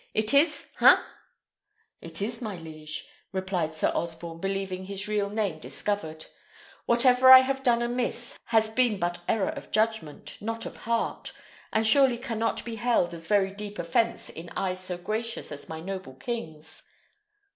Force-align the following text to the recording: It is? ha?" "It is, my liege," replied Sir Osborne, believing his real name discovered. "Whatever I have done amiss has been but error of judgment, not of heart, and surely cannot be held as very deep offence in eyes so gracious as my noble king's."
It 0.15 0.33
is? 0.33 0.71
ha?" 0.77 1.05
"It 2.01 2.23
is, 2.23 2.41
my 2.41 2.55
liege," 2.55 3.07
replied 3.31 3.75
Sir 3.75 3.91
Osborne, 3.93 4.39
believing 4.39 4.85
his 4.85 5.07
real 5.07 5.29
name 5.29 5.59
discovered. 5.59 6.25
"Whatever 6.87 7.29
I 7.29 7.41
have 7.41 7.61
done 7.61 7.83
amiss 7.83 8.35
has 8.45 8.71
been 8.71 8.97
but 8.97 9.19
error 9.29 9.49
of 9.51 9.69
judgment, 9.69 10.37
not 10.41 10.65
of 10.65 10.75
heart, 10.75 11.33
and 11.71 11.85
surely 11.85 12.17
cannot 12.17 12.65
be 12.65 12.77
held 12.77 13.13
as 13.13 13.27
very 13.27 13.51
deep 13.51 13.77
offence 13.77 14.31
in 14.31 14.49
eyes 14.57 14.79
so 14.79 14.97
gracious 14.97 15.51
as 15.51 15.69
my 15.69 15.79
noble 15.79 16.15
king's." 16.15 16.81